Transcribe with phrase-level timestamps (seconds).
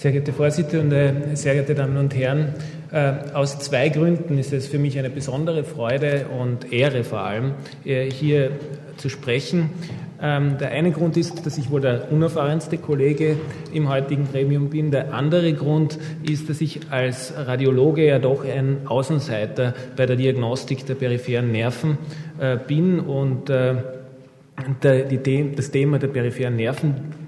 [0.00, 2.54] Sehr geehrte Vorsitzende, sehr geehrte Damen und Herren,
[2.90, 7.52] äh, aus zwei Gründen ist es für mich eine besondere Freude und Ehre vor allem,
[7.84, 8.52] äh, hier
[8.96, 9.68] zu sprechen.
[10.22, 13.36] Ähm, der eine Grund ist, dass ich wohl der unerfahrenste Kollege
[13.74, 14.90] im heutigen Gremium bin.
[14.90, 20.86] Der andere Grund ist, dass ich als Radiologe ja doch ein Außenseiter bei der Diagnostik
[20.86, 21.98] der peripheren Nerven
[22.40, 23.84] äh, bin und das
[25.70, 26.56] Thema der peripheren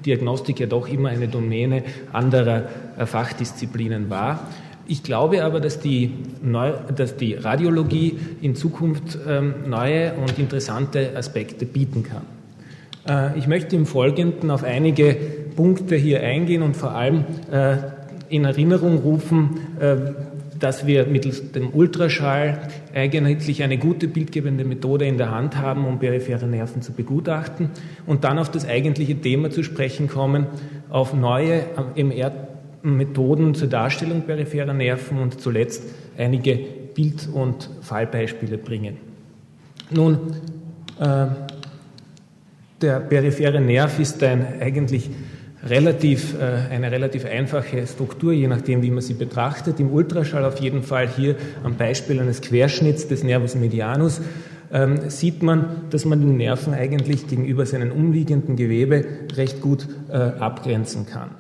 [0.03, 2.64] Nervendiagnostik ja doch immer eine Domäne anderer
[3.07, 4.49] Fachdisziplinen war.
[4.86, 6.11] Ich glaube aber, dass die,
[6.43, 12.27] Neu dass die Radiologie in Zukunft ähm, neue und interessante Aspekte bieten kann.
[13.08, 15.17] Äh, ich möchte im Folgenden auf einige
[15.54, 17.77] Punkte hier eingehen und vor allem äh,
[18.29, 19.96] in Erinnerung rufen, äh,
[20.62, 25.98] dass wir mittels dem Ultraschall eigentlich eine gute bildgebende Methode in der Hand haben, um
[25.98, 27.71] periphere Nerven zu begutachten
[28.07, 30.46] und dann auf das eigentliche Thema zu sprechen kommen,
[30.88, 31.64] auf neue
[31.96, 32.30] MR
[32.84, 35.84] Methoden zur Darstellung peripherer Nerven und zuletzt
[36.16, 36.58] einige
[36.94, 38.97] Bild- und Fallbeispiele bringen.
[39.91, 40.19] Nun,
[40.98, 41.26] äh,
[42.80, 45.10] der periphere Nerv ist ein eigentlich
[45.64, 49.78] relativ, äh, eine relativ einfache Struktur, je nachdem, wie man sie betrachtet.
[49.80, 54.20] Im Ultraschall auf jeden Fall hier am Beispiel eines Querschnitts des Nervus medianus
[54.72, 59.04] ähm, sieht man, dass man den Nerven eigentlich gegenüber seinen umliegenden Gewebe
[59.36, 61.30] recht gut äh, abgrenzen kann.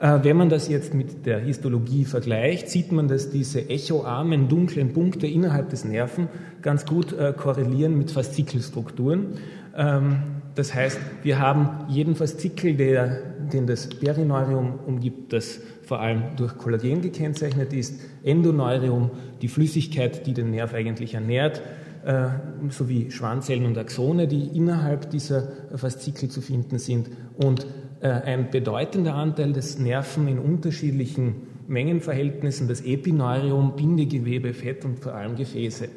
[0.00, 4.92] Äh, wenn man das jetzt mit der Histologie vergleicht, sieht man, dass diese echoarmen, dunklen
[4.92, 6.28] Punkte innerhalb des Nerven
[6.62, 9.34] ganz gut korrelieren mit Faszikelstrukturen.
[9.76, 10.16] Ähm,
[10.58, 13.20] das heißt, wir haben jeden Faszikel, der,
[13.52, 19.10] den das Perineurium umgibt, das vor allem durch Kollagen gekennzeichnet ist, Endoneurium,
[19.40, 21.62] die Flüssigkeit, die den Nerv eigentlich ernährt,
[22.04, 22.28] äh,
[22.70, 27.66] sowie Schwanzellen und Axone, die innerhalb dieser Faszikel zu finden sind und
[28.00, 31.34] äh, ein bedeutender Anteil des Nerven in unterschiedlichen
[31.66, 35.88] Mengenverhältnissen, das Epineurium, Bindegewebe, Fett und vor allem Gefäße.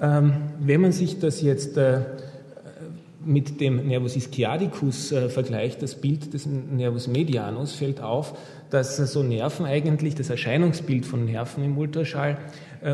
[0.00, 2.00] Ähm, wenn man sich das jetzt äh,
[3.24, 8.36] mit dem Nervus ischiadicus äh, vergleicht, das Bild des Nervus medianus, fällt auf,
[8.70, 12.38] dass so Nerven eigentlich, das Erscheinungsbild von Nerven im Ultraschall,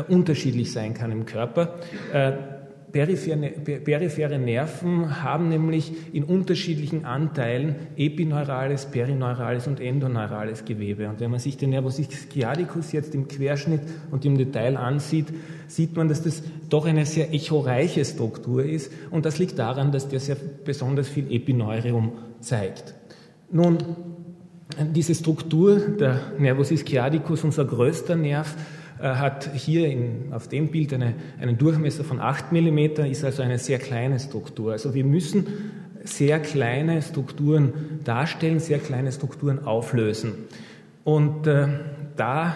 [0.07, 1.79] unterschiedlich sein kann im Körper.
[2.91, 11.07] Periphere, Nerven haben nämlich in unterschiedlichen Anteilen epineurales, perineurales und endoneurales Gewebe.
[11.07, 15.27] Und wenn man sich den Nervus ischiadicus jetzt im Querschnitt und im Detail ansieht,
[15.67, 18.91] sieht man, dass das doch eine sehr echoreiche Struktur ist.
[19.11, 22.95] Und das liegt daran, dass der sehr besonders viel Epineurium zeigt.
[23.51, 23.77] Nun,
[24.93, 28.55] diese Struktur, der Nervus ischiadicus, unser größter Nerv,
[29.01, 32.77] hat hier in, auf dem Bild eine, einen Durchmesser von 8 mm,
[33.09, 34.73] ist also eine sehr kleine Struktur.
[34.73, 35.47] Also wir müssen
[36.03, 40.33] sehr kleine Strukturen darstellen, sehr kleine Strukturen auflösen.
[41.03, 41.67] Und äh,
[42.15, 42.55] da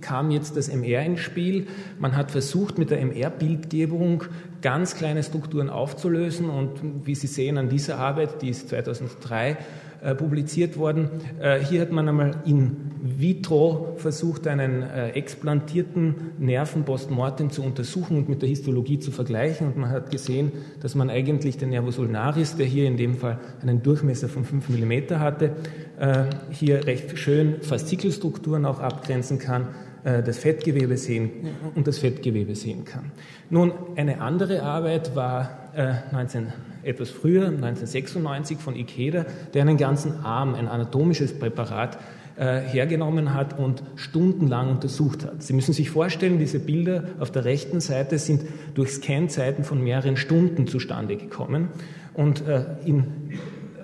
[0.00, 1.66] kam jetzt das MR ins Spiel.
[1.98, 4.24] Man hat versucht, mit der MR-Bildgebung
[4.60, 6.50] ganz kleine Strukturen aufzulösen.
[6.50, 9.56] Und wie Sie sehen an dieser Arbeit, die ist 2003
[10.00, 11.10] äh, publiziert worden.
[11.40, 18.16] Äh, hier hat man einmal in vitro versucht, einen äh, explantierten Nerven postmortem zu untersuchen
[18.16, 19.68] und mit der Histologie zu vergleichen.
[19.68, 23.38] Und man hat gesehen, dass man eigentlich den Nervus ulnaris, der hier in dem Fall
[23.62, 25.52] einen Durchmesser von 5 mm hatte,
[25.98, 29.68] äh, hier recht schön Faszikelstrukturen auch abgrenzen kann
[30.04, 31.30] das Fettgewebe sehen
[31.74, 33.10] und das Fettgewebe sehen kann.
[33.50, 40.24] Nun, eine andere Arbeit war äh, 19, etwas früher, 1996 von Ikeda, der einen ganzen
[40.24, 41.98] Arm, ein anatomisches Präparat
[42.36, 45.42] äh, hergenommen hat und stundenlang untersucht hat.
[45.42, 48.42] Sie müssen sich vorstellen, diese Bilder auf der rechten Seite sind
[48.74, 51.68] durch Scanzeiten von mehreren Stunden zustande gekommen
[52.14, 53.06] und äh, in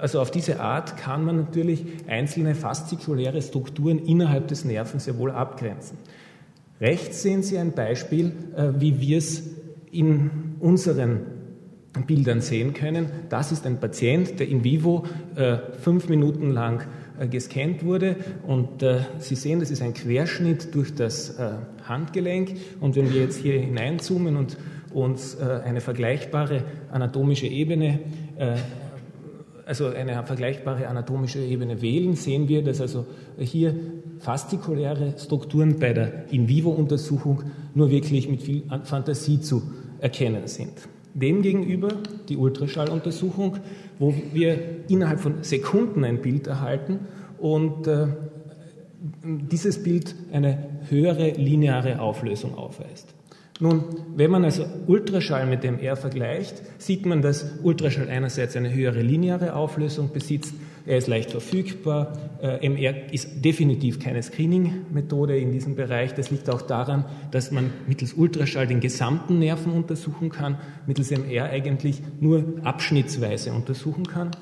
[0.04, 5.30] also auf diese Art kann man natürlich einzelne faszikuläre Strukturen innerhalb des Nerven sehr wohl
[5.30, 5.96] abgrenzen.
[6.78, 9.44] Rechts sehen Sie ein Beispiel, äh, wie wir es
[9.90, 11.20] in unseren
[12.06, 13.06] Bildern sehen können.
[13.30, 15.06] Das ist ein Patient, der in vivo
[15.36, 16.82] äh, fünf Minuten lang
[17.18, 18.16] äh, gescannt wurde.
[18.46, 18.84] Und
[19.20, 21.38] Sie sehen, das ist ein Querschnitt durch das
[21.88, 22.56] Handgelenk.
[22.78, 24.58] Und wenn wir jetzt hier hineinzoomen und
[24.92, 26.62] uns eine vergleichbare
[26.92, 28.00] anatomische Ebene
[29.66, 33.06] also eine vergleichbare anatomische Ebene wählen, sehen wir, dass also
[33.38, 33.74] hier
[34.18, 37.42] faszikuläre Strukturen bei der In-vivo-Untersuchung
[37.74, 39.62] nur wirklich mit viel Fantasie zu
[40.00, 40.72] erkennen sind.
[41.14, 41.88] Demgegenüber
[42.28, 43.58] die Ultraschalluntersuchung,
[43.98, 44.58] wo wir
[44.88, 47.00] innerhalb von Sekunden ein Bild erhalten
[47.38, 48.08] und äh,
[49.22, 53.14] dieses Bild eine höhere lineare Auflösung aufweist.
[53.60, 53.84] Nun,
[54.16, 59.00] wenn man also Ultraschall mit dem R vergleicht, sieht man, dass Ultraschall einerseits eine höhere
[59.00, 60.54] lineare Auflösung besitzt,
[60.86, 62.12] er ist leicht verfügbar.
[62.42, 66.14] Äh, MR ist definitiv keine Screening-Methode in diesem Bereich.
[66.14, 71.44] Das liegt auch daran, dass man mittels Ultraschall den gesamten Nerven untersuchen kann, mittels MR
[71.44, 74.32] eigentlich nur abschnittsweise untersuchen kann.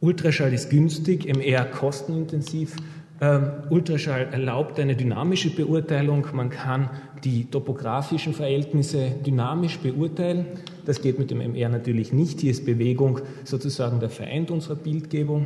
[0.00, 2.76] Ultraschall ist günstig, MR kostenintensiv.
[3.20, 6.26] Ähm, Ultraschall erlaubt eine dynamische Beurteilung.
[6.32, 6.90] Man kann
[7.24, 10.46] die topografischen Verhältnisse dynamisch beurteilen.
[10.84, 12.40] Das geht mit dem MR natürlich nicht.
[12.40, 15.44] Hier ist Bewegung sozusagen der Feind unserer Bildgebung.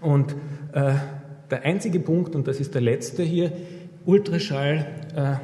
[0.00, 0.36] Und
[0.72, 0.94] äh,
[1.50, 3.50] der einzige Punkt, und das ist der letzte hier,
[4.06, 4.86] Ultraschall
[5.16, 5.34] äh,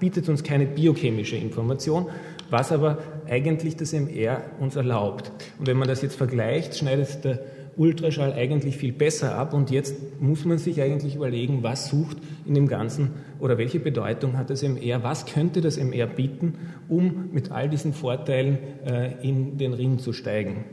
[0.00, 2.06] bietet uns keine biochemische Information,
[2.50, 2.98] was aber
[3.28, 5.30] eigentlich das MR uns erlaubt.
[5.58, 7.40] Und wenn man das jetzt vergleicht, schneidet der
[7.76, 12.54] Ultraschall eigentlich viel besser ab und jetzt muss man sich eigentlich überlegen, was sucht in
[12.54, 16.54] dem Ganzen oder welche Bedeutung hat das MR, was könnte das MR bieten,
[16.88, 20.64] um mit all diesen Vorteilen äh, in den Ring zu steigen.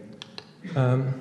[0.76, 1.14] Ähm,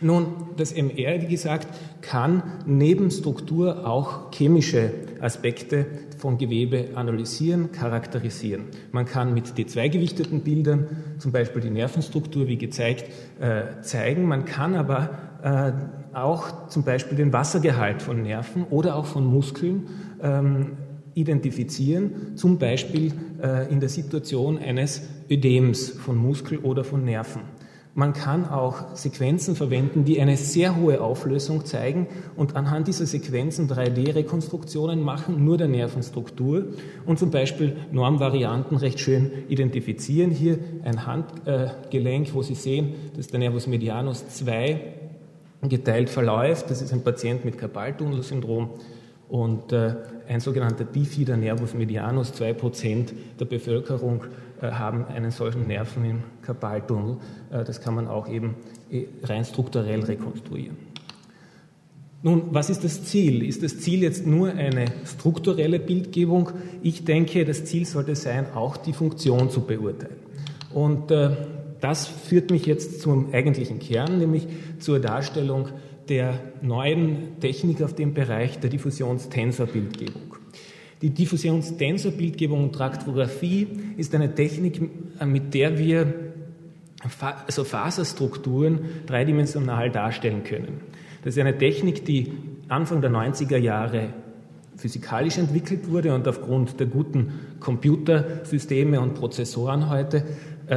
[0.00, 0.26] nun,
[0.56, 1.68] das MR, wie gesagt,
[2.00, 5.86] kann neben Struktur auch chemische Aspekte
[6.18, 8.64] von Gewebe analysieren, charakterisieren.
[8.92, 10.88] Man kann mit D2-gewichteten Bildern
[11.18, 13.04] zum Beispiel die Nervenstruktur, wie gezeigt,
[13.40, 14.24] äh, zeigen.
[14.26, 15.10] Man kann aber
[15.42, 15.72] äh,
[16.16, 19.86] auch zum Beispiel den Wassergehalt von Nerven oder auch von Muskeln
[20.22, 20.72] ähm,
[21.14, 23.12] identifizieren, zum Beispiel
[23.42, 27.42] äh, in der Situation eines Ödems von Muskel oder von Nerven.
[27.96, 33.68] Man kann auch Sequenzen verwenden, die eine sehr hohe Auflösung zeigen und anhand dieser Sequenzen
[33.70, 36.66] 3D-Rekonstruktionen machen, nur der Nervenstruktur
[37.06, 40.32] und zum Beispiel Normvarianten recht schön identifizieren.
[40.32, 44.80] Hier ein Handgelenk, wo Sie sehen, dass der Nervus medianus 2
[45.68, 46.70] geteilt verläuft.
[46.70, 48.70] Das ist ein Patient mit Karpaltunnelsyndrom
[49.34, 49.96] und äh,
[50.28, 53.08] ein sogenannter Bifider Nervus medianus, 2%
[53.40, 54.22] der Bevölkerung
[54.62, 57.16] äh, haben einen solchen Nerven im Karpaltunnel.
[57.50, 58.54] Äh, das kann man auch eben
[58.92, 60.76] äh, rein strukturell rekonstruieren.
[62.22, 63.44] Nun, was ist das Ziel?
[63.44, 66.50] Ist das Ziel jetzt nur eine strukturelle Bildgebung?
[66.80, 70.14] Ich denke, das Ziel sollte sein, auch die Funktion zu beurteilen.
[70.72, 71.10] Und
[71.80, 74.46] das führt mich jetzt zum eigentlichen Kern, nämlich
[74.78, 75.68] zur Darstellung
[76.08, 80.36] der neuen Technik auf dem Bereich der Diffusionstensorbildgebung.
[81.02, 83.66] Die Diffusionstensorbildgebung und Traktographie
[83.96, 84.80] ist eine Technik,
[85.24, 86.14] mit der wir
[87.46, 90.80] also Faserstrukturen dreidimensional darstellen können.
[91.22, 92.32] Das ist eine Technik, die
[92.68, 94.14] Anfang der 90er Jahre
[94.76, 100.24] physikalisch entwickelt wurde und aufgrund der guten Computersysteme und Prozessoren heute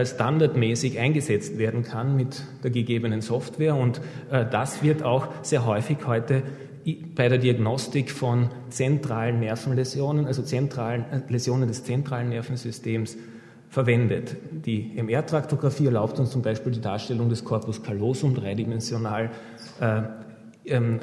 [0.04, 3.75] standardmäßig eingesetzt werden kann mit der gegebenen Software.
[3.75, 4.01] Und
[4.31, 6.44] äh, das wird auch sehr häufig heute
[7.16, 13.18] bei der Diagnostik von zentralen Nervenläsionen, also zentralen äh, Läsionen des zentralen Nervensystems,
[13.69, 14.38] verwendet.
[14.51, 19.30] Die MR-Traktographie erlaubt uns zum Beispiel die Darstellung des Corpus callosum dreidimensional
[19.81, 20.01] äh,
[20.66, 21.00] ähm,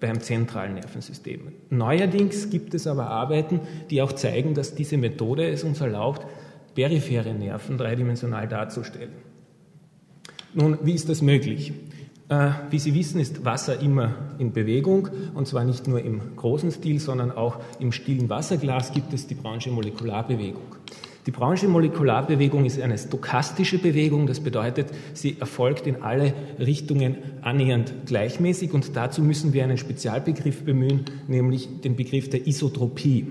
[0.00, 1.52] beim zentralen Nervensystem.
[1.68, 3.60] Neuerdings gibt es aber Arbeiten,
[3.90, 6.26] die auch zeigen, dass diese Methode es uns erlaubt,
[6.74, 9.12] periphere Nerven dreidimensional darzustellen.
[10.54, 11.72] Nun, wie ist das möglich?
[12.28, 16.70] Äh, wie Sie wissen, ist Wasser immer in Bewegung und zwar nicht nur im großen
[16.70, 20.76] Stil, sondern auch im stillen Wasserglas gibt es die Brownsche Molekularbewegung.
[21.26, 27.92] Die Brownsche Molekularbewegung ist eine stokastische Bewegung, das bedeutet, sie erfolgt in alle Richtungen annähernd
[28.06, 33.26] gleichmäßig und dazu müssen wir einen Spezialbegriff bemühen, nämlich den Begriff der Isotropie.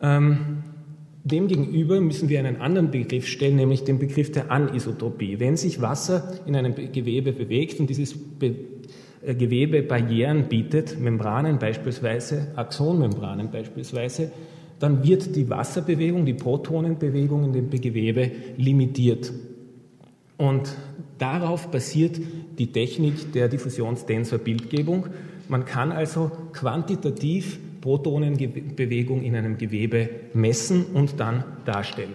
[0.00, 0.62] Ähm,
[1.24, 5.38] Demgegenüber müssen wir einen anderen Begriff stellen, nämlich den Begriff der Anisotropie.
[5.38, 8.54] Wenn sich Wasser in einem Gewebe bewegt und dieses Be
[9.24, 14.32] äh, Gewebe Barrieren bietet, Membranen beispielsweise, Axonmembranen beispielsweise,
[14.80, 19.32] dann wird die Wasserbewegung, die Protonenbewegung in dem Gewebe limitiert.
[20.38, 20.74] Und
[21.18, 22.18] darauf basiert
[22.58, 25.06] die Technik der Diffusionstensor-Bildgebung.
[25.48, 32.14] Man kann also quantitativ Protonenbewegung in einem Gewebe messen und dann darstellen.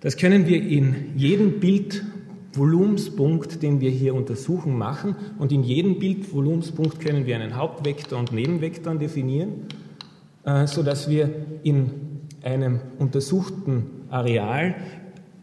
[0.00, 5.16] Das können wir in jedem Bildvolumenspunkt, den wir hier untersuchen, machen.
[5.38, 9.66] Und in jedem Bildvolumenspunkt können wir einen Hauptvektor und Nebenvektor definieren,
[10.44, 11.28] äh, sodass wir
[11.62, 11.90] in
[12.42, 14.74] einem untersuchten Areal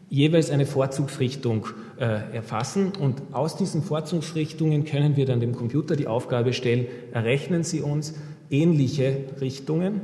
[0.09, 1.67] jeweils eine Vorzugsrichtung
[1.99, 2.91] äh, erfassen.
[2.99, 8.13] Und aus diesen Vorzugsrichtungen können wir dann dem Computer die Aufgabe stellen, errechnen Sie uns
[8.51, 10.01] ähnliche Richtungen.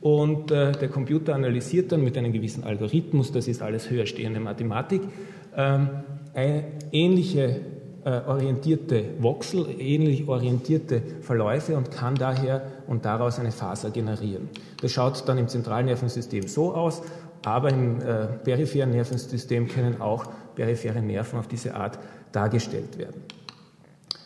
[0.00, 5.02] Und äh, der Computer analysiert dann mit einem gewissen Algorithmus, das ist alles höherstehende Mathematik,
[5.54, 5.90] ähm,
[6.34, 7.60] ähnliche
[8.02, 14.48] äh, orientierte Voxel, ähnlich orientierte Verläufe und kann daher und daraus eine Faser generieren.
[14.80, 17.02] Das schaut dann im zentralen Nervensystem so aus,
[17.44, 21.98] aber im äh, peripheren Nervensystem können auch periphere Nerven auf diese Art
[22.32, 23.22] dargestellt werden.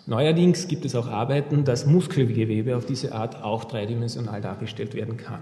[0.06, 5.40] Neuerdings gibt es auch Arbeiten, dass Muskelgewebe auf diese Art auch dreidimensional dargestellt werden kann.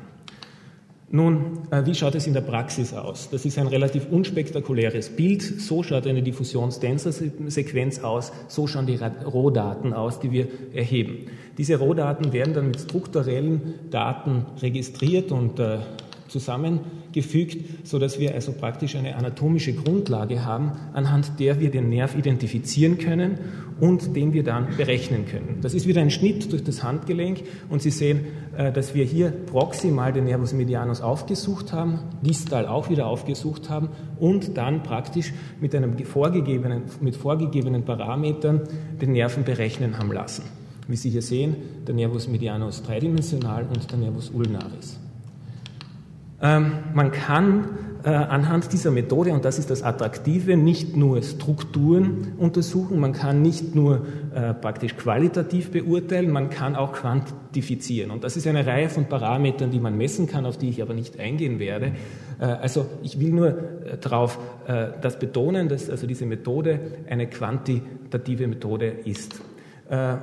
[1.15, 3.29] Nun, äh, wie schaut es in der Praxis aus?
[3.29, 5.43] Das ist ein relativ unspektakuläres Bild.
[5.43, 8.33] So schaut eine Diffusions-Tensor-Sequenz aus.
[8.49, 11.27] So schauen die Rohdaten aus, die wir erheben.
[11.59, 15.81] Diese Rohdaten werden dann mit strukturellen Daten registriert und äh,
[16.33, 22.17] zusammengefügt, so dass wir also praktisch eine anatomische Grundlage haben, anhand der wir den Nerv
[22.17, 23.39] identifizieren können
[23.81, 25.59] und den wir dann berechnen können.
[25.61, 28.25] Das ist wieder ein Schnitt durch das Handgelenk und Sie sehen,
[28.57, 33.89] äh, dass wir hier proximal den Nervus medianus aufgesucht haben, distal auch wieder aufgesucht haben
[34.19, 38.63] und dann praktisch mit, einem vorgegebenen, mit vorgegebenen Parametern
[39.01, 40.45] den Nerven berechnen haben lassen.
[40.89, 44.99] Wie Sie hier sehen, der Nervus medianus dreidimensional und der Nervus ulnaris.
[46.43, 47.69] Ähm, man kann
[48.05, 53.43] äh, anhand dieser Methode, und das ist das Attraktive, nicht nur Strukturen untersuchen, man kann
[53.43, 58.11] nicht nur äh, praktisch qualitativ beurteilen, man kann auch quantifizieren.
[58.11, 60.95] Und das ist eine Reihe von Parametern, die man messen kann, auf die ich aber
[60.95, 61.93] nicht eingehen werde.
[62.41, 63.53] Äh, also ich will nur
[64.01, 69.41] darauf das betonen, dass also diese Methode eine quantitative Methode ist.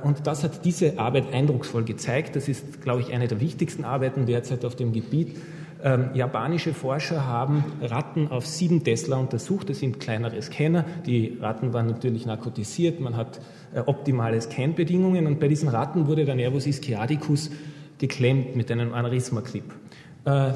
[0.02, 2.36] Und das hat diese Arbeit eindrucksvoll gezeigt.
[2.36, 5.36] Das ist, glaube ich, eine der wichtigsten Arbeiten derzeit auf dem Gebiet
[5.82, 9.70] ähm, japanische Forscher haben Ratten auf sieben Tesla untersucht.
[9.70, 10.84] Das sind kleinere Scanner.
[11.06, 13.00] Die Ratten waren natürlich narkotisiert.
[13.00, 13.40] Man hat
[13.74, 15.26] äh, optimale Scanbedingungen.
[15.26, 17.50] Und bei diesen Ratten wurde der Nervus ischiadicus
[17.98, 19.64] geklemmt mit einem Aneurysma-Clip.
[20.24, 20.52] Äh,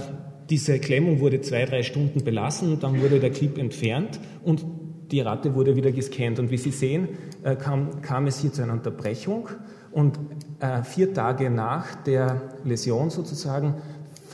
[0.51, 2.79] diese Klemmung wurde zwei, drei Stunden belassen.
[2.81, 4.65] Dann wurde der Clip entfernt und
[5.11, 6.39] die Ratte wurde wieder gescannt.
[6.39, 7.09] Und wie Sie sehen,
[7.43, 9.49] äh, kam, kam es hier zu einer Unterbrechung.
[9.91, 10.19] Und
[10.59, 13.75] äh, vier Tage nach der Läsion sozusagen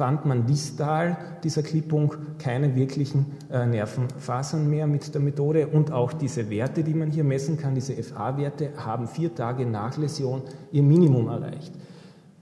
[0.01, 6.15] fand man distal dieser Klippung keine wirklichen äh, Nervenfasern mehr mit der Methode und auch
[6.15, 10.41] diese Werte, die man hier messen kann, diese FA-Werte, haben vier Tage nach Läsion
[10.73, 11.75] ihr Minimum erreicht.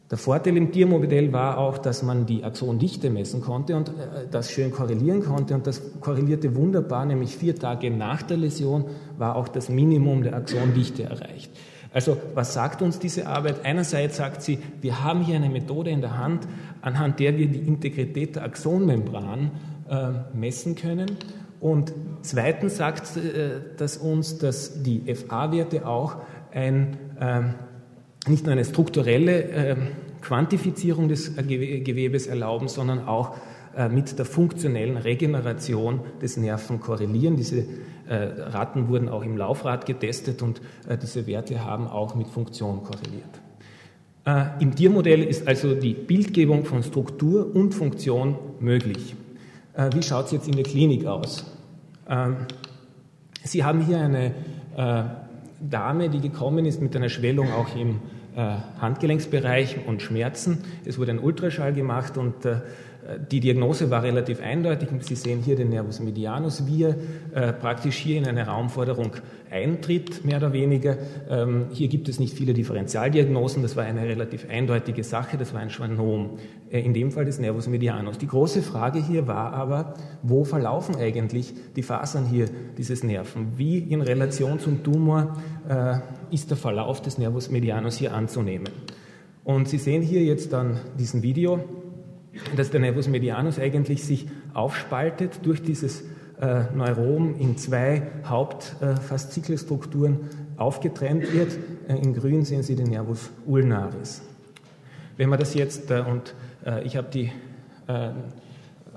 [0.08, 4.52] Der Vorteil im Tiermodell war auch, dass man die Axondichte messen konnte und äh, das
[4.52, 8.84] schön korrelieren konnte und das korrelierte wunderbar, nämlich vier Tage nach der Läsion
[9.18, 11.50] war auch das Minimum der Axondichte erreicht.
[11.98, 13.64] Also was sagt uns diese Arbeit?
[13.64, 16.46] Einerseits sagt sie, wir haben hier eine Methode in der Hand,
[16.80, 19.50] anhand der wir die Integrität der Axonmembran
[19.90, 21.16] äh, messen können.
[21.58, 26.18] Und zweitens sagt äh, das uns, dass die FA-Werte auch
[26.52, 29.88] ein, äh, nicht nur eine strukturelle ähm,
[30.22, 33.34] Quantifizierung des Gewebes erlauben, sondern auch
[33.86, 37.36] mit der funktionellen Regeneration des Nerven korrelieren.
[37.36, 37.64] Diese
[38.08, 42.82] äh, Ratten wurden auch im Laufrad getestet und äh, diese Werte haben auch mit Funktion
[42.82, 43.40] korreliert.
[44.58, 49.14] Im Tiermodell ist also die Bildgebung von Struktur und Funktion möglich.
[49.94, 51.46] Wie schaut es jetzt in der Klinik aus?
[52.06, 52.36] Ähm,
[53.42, 54.34] Sie haben hier eine
[55.60, 58.00] Dame, die gekommen ist mit einer Schwellung auch im
[58.36, 60.58] Handgelenksbereich und Schmerzen.
[60.84, 62.34] Es wurde ein Ultraschall gemacht und
[63.30, 64.88] die Diagnose war relativ eindeutig.
[65.00, 66.96] Sie sehen hier den Nervus medianus, wie er
[67.32, 69.12] äh, praktisch hier in eine Raumforderung
[69.50, 70.96] eintritt, mehr oder weniger.
[71.28, 73.62] Ähm, hier gibt es nicht viele Differentialdiagnosen.
[73.62, 75.38] Das war eine relativ eindeutige Sache.
[75.38, 76.38] Das war ein Schwannom,
[76.70, 78.18] äh, in dem Fall des Nervus medianus.
[78.18, 82.46] Die große Frage hier war aber, wo verlaufen eigentlich die Fasern hier
[82.76, 83.52] dieses Nerven?
[83.56, 85.36] Wie in Relation zum Tumor
[85.68, 85.98] äh,
[86.30, 88.68] ist der Verlauf des Nervus medianus hier anzunehmen?
[89.44, 91.64] Und Sie sehen hier jetzt dann diesen Video
[92.56, 96.02] dass der Nervus medianus eigentlich sich aufspaltet durch dieses
[96.40, 101.58] äh, Neurom in zwei Hauptfaszikelstrukturen äh, aufgetrennt wird.
[101.88, 104.22] Äh, in grün sehen Sie den Nervus ulnaris.
[105.16, 107.32] Wenn man das jetzt, äh, und äh, ich habe die
[107.88, 108.10] äh,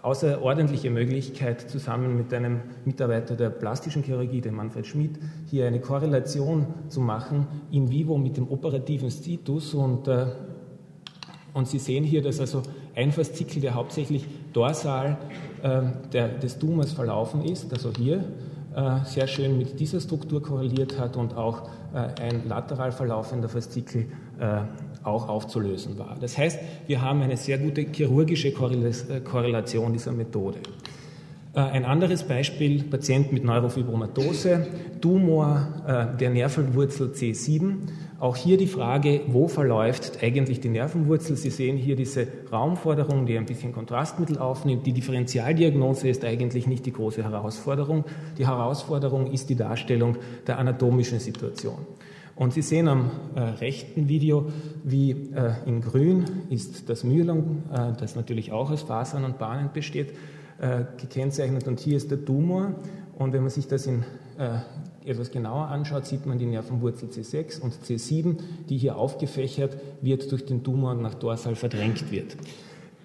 [0.01, 6.65] außerordentliche Möglichkeit, zusammen mit einem Mitarbeiter der plastischen Chirurgie, dem Manfred Schmidt, hier eine Korrelation
[6.89, 10.09] zu machen, in vivo mit dem operativen Situs und
[11.53, 12.63] und Sie sehen hier, dass also
[12.95, 15.17] ein Faszikel, der hauptsächlich dorsal
[15.63, 15.81] äh,
[16.11, 18.23] der, des Tumors verlaufen ist, also hier
[18.75, 24.07] äh, sehr schön mit dieser Struktur korreliert hat und auch äh, ein lateral verlaufender Faszikel
[24.39, 24.61] äh,
[25.03, 26.15] auch aufzulösen war.
[26.19, 30.59] Das heißt, wir haben eine sehr gute chirurgische äh, Korrelation dieser Methode.
[31.53, 34.67] Äh, ein anderes Beispiel, Patient mit Neurofibromatose,
[35.01, 37.87] Tumor der Nervenwurzel C7
[38.21, 41.35] auch hier die Frage, wo verläuft eigentlich die Nervenwurzel?
[41.35, 44.85] Sie sehen hier diese Raumforderung, die ein bisschen Kontrastmittel aufnimmt.
[44.85, 48.05] Die Differentialdiagnose ist eigentlich nicht die große Herausforderung.
[48.37, 51.79] Die Herausforderung ist die Darstellung der anatomischen Situation.
[52.35, 54.51] Und Sie sehen am äh, rechten Video,
[54.83, 59.71] wie äh, in grün ist das Myelom, äh, das natürlich auch aus Fasern und Bahnen
[59.73, 60.13] besteht,
[60.59, 61.67] äh, gekennzeichnet.
[61.67, 62.75] Und hier ist der Tumor.
[63.17, 64.03] Und wenn man sich das in
[64.37, 64.59] äh,
[65.05, 68.37] etwas genauer anschaut, sieht man die Nervenwurzel C6 und C7,
[68.69, 72.37] die hier aufgefächert wird durch den Tumor und nach dorsal verdrängt wird.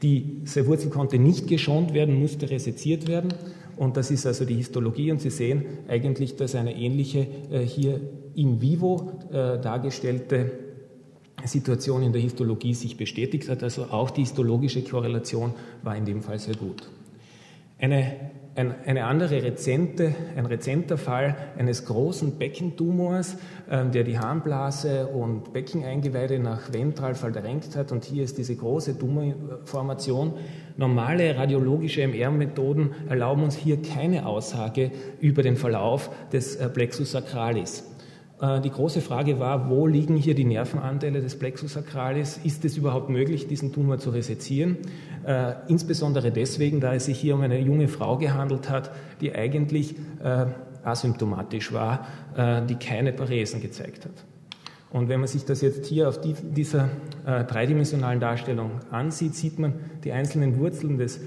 [0.02, 3.32] Diese Wurzel konnte nicht geschont werden, musste reseziert werden.
[3.76, 5.10] Und das ist also die Histologie.
[5.10, 8.00] Und Sie sehen eigentlich, dass eine ähnliche äh, hier
[8.34, 10.52] in vivo äh, dargestellte
[11.44, 13.62] Situation in der Histologie sich bestätigt hat.
[13.62, 16.88] Also auch die histologische Korrelation war in dem Fall sehr gut.
[17.78, 23.36] Eine, ein, eine andere rezente, ein rezenter Fall eines großen Beckentumors,
[23.68, 27.92] äh, der die Harnblase und Beckeneingeweide nach ventral verdrängt hat.
[27.92, 30.34] Und hier ist diese große Tumorformation.
[30.78, 34.90] Normale radiologische MR-Methoden erlauben uns hier keine Aussage
[35.20, 37.84] über den Verlauf des äh, Plexus sacralis.
[38.40, 42.38] Äh, die große Frage war, wo liegen hier die Nervenanteile des Plexus sacralis?
[42.44, 44.76] Ist es überhaupt möglich, diesen Tumor zu resezieren?
[45.26, 48.90] Äh, insbesondere deswegen, da es sich hier um eine junge Frau gehandelt hat,
[49.20, 50.46] die eigentlich äh,
[50.84, 52.06] asymptomatisch war,
[52.68, 54.24] die keine Paresen gezeigt hat.
[54.92, 56.90] Und wenn man sich das jetzt hier auf die, dieser
[57.24, 59.74] dreidimensionalen Darstellung ansieht, sieht man
[60.04, 61.18] die einzelnen Wurzeln des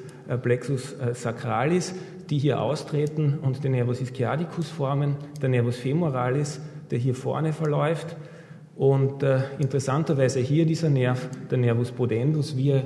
[0.42, 1.94] Plexus sacralis,
[2.30, 6.62] die hier austreten und den Nervus ischiadicus formen, der Nervus femoralis,
[6.92, 8.16] der hier vorne verläuft.
[8.76, 12.84] Und äh, interessanterweise hier dieser Nerv, der Nervus pudendus, wie er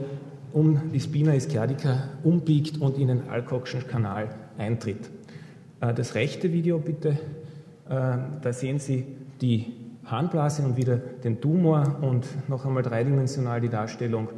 [0.51, 5.09] um die Spina ischiadica umbiegt und in den Alcockschen Kanal eintritt.
[5.81, 7.15] Äh, das rechte Video bitte, äh,
[7.87, 9.05] da sehen Sie
[9.41, 9.73] die
[10.05, 14.29] Harnblase und wieder den Tumor und noch einmal dreidimensional die Darstellung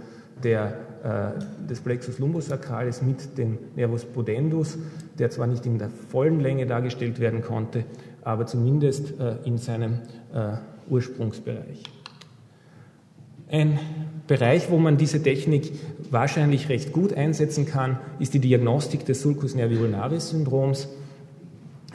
[0.44, 4.78] der, äh, des Plexus lumbosacralis mit dem Nervus pudendus,
[5.18, 7.86] der zwar nicht in der vollen Länge dargestellt werden konnte,
[8.25, 10.00] aber zumindest äh, in seinem
[10.34, 10.58] äh,
[10.89, 11.84] Ursprungsbereich.
[13.48, 13.79] Ein
[14.27, 15.72] Bereich, wo man diese Technik
[16.10, 20.89] wahrscheinlich recht gut einsetzen kann, ist die Diagnostik des Sulcus nervi ulnaris Syndroms.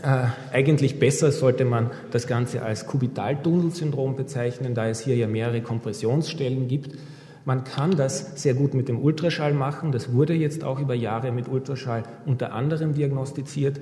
[0.03, 5.61] Äh, eigentlich besser sollte man das Ganze als Kubitaltunnelsyndrom bezeichnen, da es hier ja mehrere
[5.61, 6.97] Kompressionsstellen gibt.
[7.45, 9.91] Man kann das sehr gut mit dem Ultraschall machen.
[9.91, 13.81] Das wurde jetzt auch über Jahre mit Ultraschall unter anderem diagnostiziert.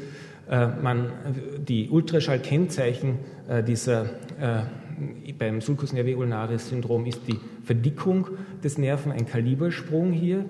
[0.49, 1.13] Äh, man,
[1.59, 4.05] die Ultraschallkennzeichen äh, dieser
[4.41, 8.29] äh, beim Sulcus nervi ulnaris Syndrom ist die Verdickung
[8.65, 10.45] des Nerven, ein Kalibersprung hier.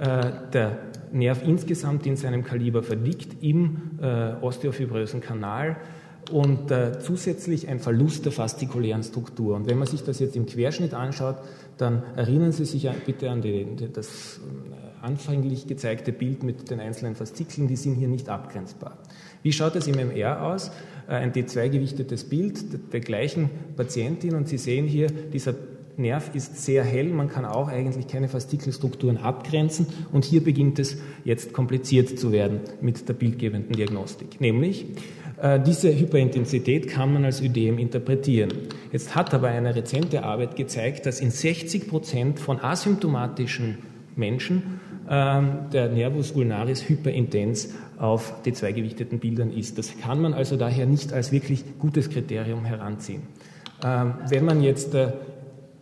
[0.00, 0.78] Der
[1.12, 3.98] Nerv insgesamt in seinem Kaliber verdickt im
[4.40, 5.76] osteofibrösen Kanal
[6.30, 9.56] und zusätzlich ein Verlust der fastikulären Struktur.
[9.56, 11.36] Und wenn man sich das jetzt im Querschnitt anschaut,
[11.76, 14.40] dann erinnern Sie sich bitte an die, das
[15.02, 18.98] anfänglich gezeigte Bild mit den einzelnen Faszikeln, die sind hier nicht abgrenzbar.
[19.42, 20.70] Wie schaut es im MR aus?
[21.08, 25.54] Äh, ein D2-gewichtetes Bild der gleichen Patientin und Sie sehen hier, dieser
[25.96, 30.96] Nerv ist sehr hell, man kann auch eigentlich keine Fastikelstrukturen abgrenzen und hier beginnt es
[31.24, 34.40] jetzt kompliziert zu werden mit der bildgebenden Diagnostik.
[34.40, 34.86] Nämlich, äh,
[35.66, 38.50] diese Hyperintensität kann man als Ödem interpretieren.
[38.92, 43.78] Jetzt hat aber eine rezente Arbeit gezeigt, dass in 60 Prozent von asymptomatischen
[44.16, 49.76] Menschen ähm, der Nervus ulnaris hyperintens auf die zweigewichteten Bildern ist.
[49.76, 53.22] Das kann man also daher nicht als wirklich gutes Kriterium heranziehen.
[53.84, 55.12] Ähm, wenn man jetzt äh,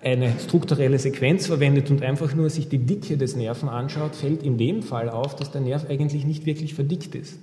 [0.01, 4.57] eine strukturelle Sequenz verwendet und einfach nur sich die Dicke des Nerven anschaut, fällt in
[4.57, 7.39] dem Fall auf, dass der Nerv eigentlich nicht wirklich verdickt ist.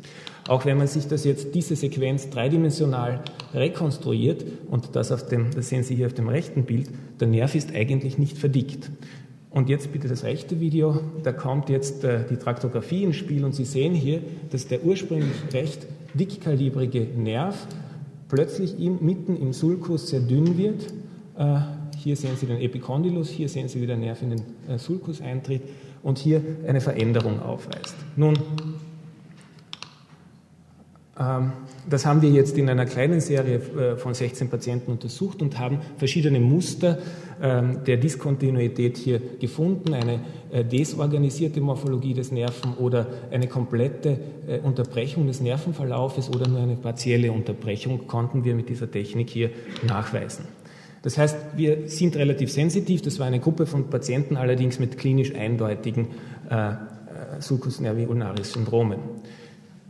[0.48, 5.70] Auch wenn man sich das jetzt, diese Sequenz dreidimensional rekonstruiert, und das, auf dem, das
[5.70, 6.90] sehen Sie hier auf dem rechten Bild,
[7.20, 8.90] der Nerv ist eigentlich nicht verdickt.
[9.50, 13.56] Und jetzt bitte das rechte Video, da kommt jetzt äh, die Traktografie ins Spiel und
[13.56, 17.68] Sie sehen hier, dass der ursprünglich recht dickkalibrige Nerv
[18.30, 20.88] plötzlich im, mitten im Sulcus sehr dünn wird.
[22.06, 25.22] Hier sehen Sie den Epicondylus, hier sehen Sie, wie der Nerv in den äh, Sulcus
[25.22, 25.64] eintritt
[26.04, 27.96] und hier eine Veränderung aufweist.
[28.16, 28.38] Nun,
[31.20, 31.52] ähm,
[31.90, 35.80] das haben wir jetzt in einer kleinen Serie äh, von 16 Patienten untersucht und haben
[35.98, 37.00] verschiedene Muster
[37.42, 39.96] ähm, der Diskontinuität hier gefunden.
[39.96, 40.20] Eine
[40.52, 46.76] äh, desorganisierte Morphologie des Nerven oder eine komplette äh, Unterbrechung des Nervenverlaufes oder nur eine
[46.76, 49.50] partielle Unterbrechung konnten wir mit dieser Technik hier
[49.88, 50.46] nachweisen.
[51.06, 53.04] Das heißt, wir sind relativ sensitiv.
[53.04, 56.08] Das war eine Gruppe von Patienten allerdings mit klinisch eindeutigen
[56.50, 56.72] äh,
[57.40, 58.98] Sulcus nervi ulnaris Syndromen.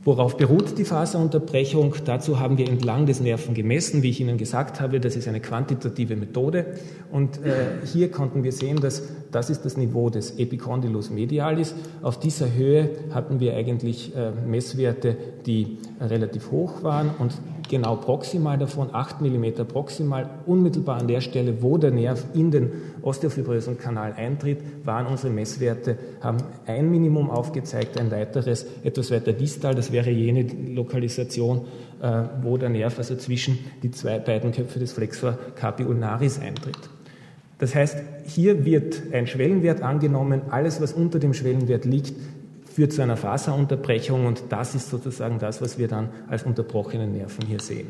[0.05, 1.95] Worauf beruht die Faserunterbrechung?
[2.05, 4.03] Dazu haben wir entlang des Nerven gemessen.
[4.03, 6.75] Wie ich Ihnen gesagt habe, das ist eine quantitative Methode.
[7.11, 11.73] Und äh, hier konnten wir sehen, dass das ist das Niveau des Epicondylus medialis.
[12.03, 17.09] Auf dieser Höhe hatten wir eigentlich äh, Messwerte, die relativ hoch waren.
[17.17, 17.33] Und
[17.67, 22.71] genau proximal davon, 8 mm proximal, unmittelbar an der Stelle, wo der Nerv in den
[23.01, 29.75] osteofibrösen Kanal eintritt, waren unsere Messwerte, haben ein Minimum aufgezeigt, ein weiteres etwas weiter distal,
[29.75, 31.61] das wäre jene Lokalisation,
[32.01, 36.77] äh, wo der Nerv also zwischen die zwei beiden Köpfe des Flexor carpi ulnaris eintritt.
[37.59, 42.13] Das heißt, hier wird ein Schwellenwert angenommen, alles, was unter dem Schwellenwert liegt,
[42.65, 47.47] führt zu einer Faserunterbrechung und das ist sozusagen das, was wir dann als unterbrochenen Nerven
[47.47, 47.87] hier sehen.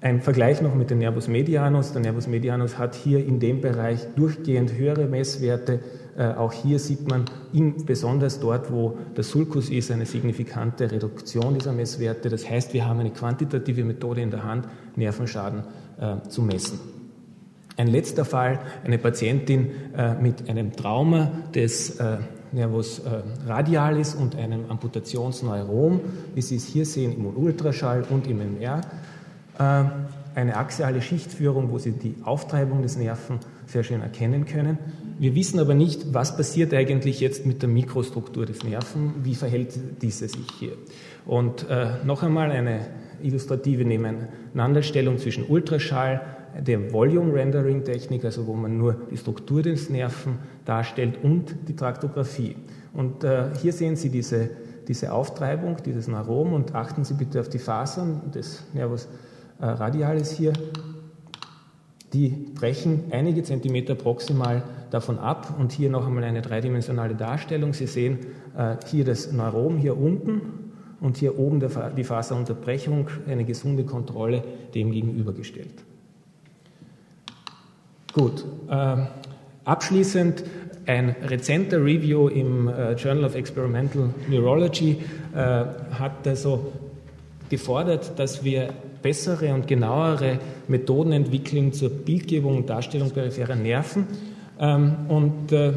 [0.00, 1.92] Ein Vergleich noch mit dem Nervus medianus.
[1.92, 5.78] Der Nervus medianus hat hier in dem Bereich durchgehend höhere Messwerte.
[6.16, 11.54] Äh, auch hier sieht man in, besonders dort, wo der Sulcus ist, eine signifikante Reduktion
[11.54, 12.28] dieser Messwerte.
[12.28, 15.62] Das heißt, wir haben eine quantitative Methode in der Hand, Nervenschaden
[15.98, 16.78] äh, zu messen.
[17.78, 22.18] Ein letzter Fall, eine Patientin äh, mit einem Trauma des äh,
[22.52, 26.00] Nervus äh, radialis und einem Amputationsneurom,
[26.34, 28.82] wie Sie es hier sehen im Ultraschall und im MR.
[29.58, 29.84] Äh,
[30.34, 34.78] eine axiale Schichtführung, wo Sie die Auftreibung des Nerven sehr schön erkennen können.
[35.18, 39.78] Wir wissen aber nicht, was passiert eigentlich jetzt mit der Mikrostruktur des Nerven, wie verhält
[40.02, 40.72] diese sich hier.
[41.26, 42.86] Und äh, noch einmal eine
[43.22, 46.20] illustrative Nebeneinanderstellung zwischen Ultraschall,
[46.58, 51.76] der Volume Rendering Technik, also wo man nur die Struktur des Nerven darstellt, und die
[51.76, 52.56] Traktographie.
[52.92, 54.50] Und äh, hier sehen Sie diese,
[54.86, 59.08] diese Auftreibung, dieses Neurom und achten Sie bitte auf die Fasern des Nervus
[59.60, 60.52] äh, radialis hier,
[62.12, 64.62] die brechen einige Zentimeter proximal
[64.92, 67.72] davon ab und hier noch einmal eine dreidimensionale Darstellung.
[67.72, 68.18] Sie sehen
[68.56, 70.40] äh, hier das Neurom hier unten
[71.00, 71.60] und hier oben
[71.96, 75.82] die Faserunterbrechung, eine gesunde Kontrolle dem gegenübergestellt.
[78.12, 78.96] Gut, äh,
[79.64, 80.44] abschließend
[80.84, 84.98] ein rezenter Review im äh, Journal of Experimental Neurology
[85.34, 86.72] äh, hat also
[87.48, 88.68] gefordert, dass wir
[89.00, 94.06] bessere und genauere Methoden entwickeln zur Bildgebung und Darstellung peripherer Nerven.
[94.62, 95.72] Ähm, und äh,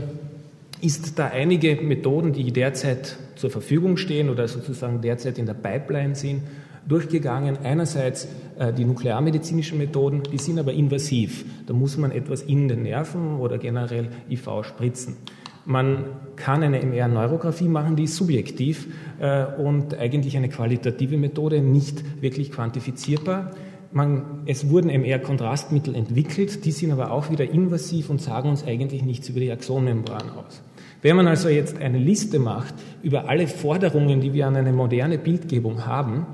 [0.79, 6.15] ist da einige Methoden, die derzeit zur Verfügung stehen oder sozusagen derzeit in der Pipeline
[6.15, 6.43] sind,
[6.87, 7.57] durchgegangen.
[7.63, 8.27] Einerseits
[8.59, 11.43] äh, die nuklearmedizinischen Methoden, die sind aber invasiv.
[11.65, 15.17] Da muss man etwas in den Nerven oder generell IV spritzen.
[15.65, 18.87] Man kann eine MR-Neurographie machen, die ist subjektiv
[19.19, 23.51] äh, und eigentlich eine qualitative Methode, nicht wirklich quantifizierbar.
[23.91, 29.03] Man, es wurden MR-Kontrastmittel entwickelt, die sind aber auch wieder invasiv und sagen uns eigentlich
[29.03, 30.61] nichts über die Axonmembran aus.
[31.01, 35.17] Wenn man also jetzt eine Liste macht über alle Forderungen, die wir an eine moderne
[35.17, 36.25] Bildgebung haben,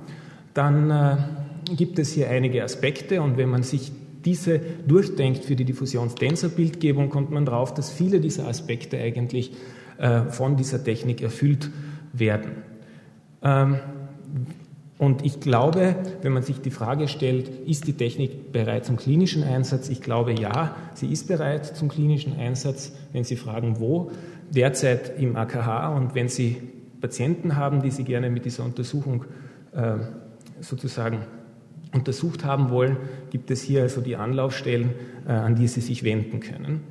[0.53, 1.17] dann äh,
[1.75, 3.91] gibt es hier einige Aspekte und wenn man sich
[4.23, 9.51] diese durchdenkt für die Diffusions-Tensor-Bildgebung, kommt man darauf, dass viele dieser Aspekte eigentlich
[9.97, 11.69] äh, von dieser Technik erfüllt
[12.13, 12.63] werden.
[13.43, 13.79] Ähm,
[15.01, 19.43] und ich glaube, wenn man sich die Frage stellt, ist die Technik bereit zum klinischen
[19.43, 19.89] Einsatz?
[19.89, 22.91] Ich glaube ja, sie ist bereit zum klinischen Einsatz.
[23.11, 24.11] Wenn Sie fragen, wo,
[24.51, 26.57] derzeit im AKH und wenn Sie
[27.01, 29.25] Patienten haben, die Sie gerne mit dieser Untersuchung
[29.71, 29.95] äh,
[30.59, 31.25] sozusagen
[31.95, 32.97] untersucht haben wollen,
[33.31, 34.91] gibt es hier also die Anlaufstellen,
[35.27, 36.81] äh, an die Sie sich wenden können.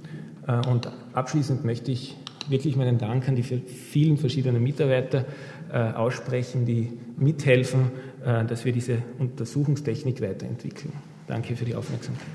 [0.49, 2.17] Äh, und abschließend möchte ich
[2.51, 5.25] wirklich meinen Dank an die vielen verschiedenen Mitarbeiter
[5.73, 7.91] äh, aussprechen, die mithelfen,
[8.23, 10.93] dass wir diese Untersuchungstechnik weiterentwickeln.
[11.27, 12.29] Danke für die Aufmerksamkeit.